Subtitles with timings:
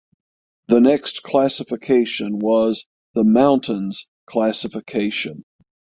[0.65, 5.43] The next classification was the mountains classification.